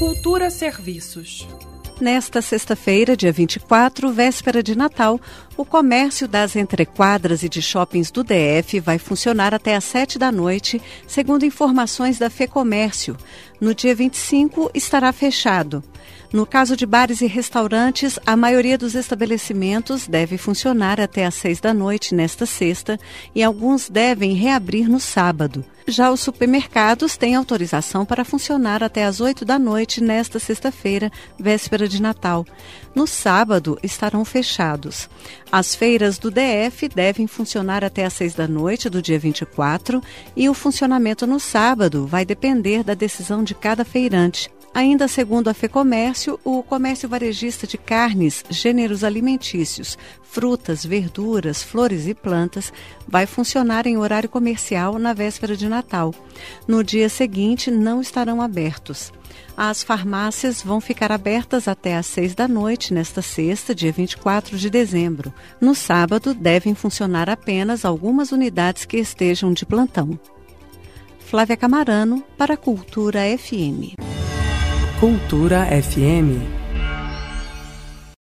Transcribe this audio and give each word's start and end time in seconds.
Cultura 0.00 0.48
Serviços. 0.48 1.46
Nesta 2.00 2.40
sexta-feira, 2.40 3.14
dia 3.14 3.30
24, 3.30 4.10
véspera 4.10 4.62
de 4.62 4.74
Natal, 4.74 5.20
o 5.58 5.62
comércio 5.62 6.26
das 6.26 6.56
entrequadras 6.56 7.42
e 7.42 7.50
de 7.50 7.60
shoppings 7.60 8.10
do 8.10 8.24
DF 8.24 8.80
vai 8.80 8.98
funcionar 8.98 9.52
até 9.52 9.76
às 9.76 9.84
7 9.84 10.18
da 10.18 10.32
noite, 10.32 10.80
segundo 11.06 11.44
informações 11.44 12.18
da 12.18 12.30
FEComércio. 12.30 13.14
No 13.60 13.74
dia 13.74 13.94
25, 13.94 14.70
estará 14.72 15.12
fechado. 15.12 15.84
No 16.32 16.46
caso 16.46 16.78
de 16.78 16.86
bares 16.86 17.20
e 17.20 17.26
restaurantes, 17.26 18.18
a 18.24 18.34
maioria 18.38 18.78
dos 18.78 18.94
estabelecimentos 18.94 20.06
deve 20.06 20.38
funcionar 20.38 20.98
até 20.98 21.26
às 21.26 21.34
seis 21.34 21.60
da 21.60 21.74
noite 21.74 22.14
nesta 22.14 22.46
sexta 22.46 22.98
e 23.34 23.42
alguns 23.42 23.90
devem 23.90 24.32
reabrir 24.32 24.88
no 24.88 24.98
sábado. 24.98 25.62
Já 25.86 26.10
os 26.10 26.20
supermercados 26.20 27.16
têm 27.16 27.34
autorização 27.34 28.04
para 28.04 28.24
funcionar 28.24 28.82
até 28.82 29.04
às 29.04 29.20
oito 29.20 29.44
da 29.44 29.58
noite 29.58 30.02
nesta 30.02 30.38
sexta-feira, 30.38 31.10
véspera 31.38 31.88
de 31.88 32.00
Natal. 32.00 32.46
No 32.94 33.06
sábado, 33.06 33.78
estarão 33.82 34.24
fechados. 34.24 35.08
As 35.50 35.74
feiras 35.74 36.18
do 36.18 36.30
DF 36.30 36.88
devem 36.88 37.26
funcionar 37.26 37.84
até 37.84 38.04
às 38.04 38.12
seis 38.12 38.34
da 38.34 38.46
noite 38.46 38.88
do 38.88 39.02
dia 39.02 39.18
24 39.18 40.02
e 40.36 40.48
o 40.48 40.54
funcionamento 40.54 41.26
no 41.26 41.40
sábado 41.40 42.06
vai 42.06 42.24
depender 42.24 42.84
da 42.84 42.94
decisão 42.94 43.42
de 43.42 43.54
cada 43.54 43.84
feirante. 43.84 44.50
Ainda 44.72 45.08
segundo 45.08 45.48
a 45.48 45.54
FEComércio, 45.54 46.38
o 46.44 46.62
comércio 46.62 47.08
varejista 47.08 47.66
de 47.66 47.76
carnes, 47.76 48.44
gêneros 48.48 49.02
alimentícios, 49.02 49.98
frutas, 50.22 50.86
verduras, 50.86 51.60
flores 51.60 52.06
e 52.06 52.14
plantas 52.14 52.72
vai 53.06 53.26
funcionar 53.26 53.88
em 53.88 53.98
horário 53.98 54.28
comercial 54.28 54.96
na 54.96 55.12
véspera 55.12 55.56
de 55.56 55.68
Natal. 55.70 56.14
No 56.68 56.84
dia 56.84 57.08
seguinte, 57.08 57.70
não 57.70 58.00
estarão 58.00 58.42
abertos. 58.42 59.10
As 59.56 59.82
farmácias 59.82 60.62
vão 60.62 60.80
ficar 60.80 61.10
abertas 61.10 61.68
até 61.68 61.96
às 61.96 62.06
seis 62.06 62.34
da 62.34 62.46
noite 62.46 62.92
nesta 62.92 63.22
sexta, 63.22 63.74
dia 63.74 63.92
24 63.92 64.58
de 64.58 64.68
dezembro. 64.68 65.32
No 65.60 65.74
sábado, 65.74 66.34
devem 66.34 66.74
funcionar 66.74 67.30
apenas 67.30 67.84
algumas 67.84 68.32
unidades 68.32 68.84
que 68.84 68.98
estejam 68.98 69.52
de 69.52 69.64
plantão. 69.64 70.18
Flávia 71.18 71.56
Camarano, 71.56 72.22
para 72.36 72.56
Cultura 72.56 73.20
FM. 73.38 73.94
Cultura 74.98 75.66
FM 75.66 76.59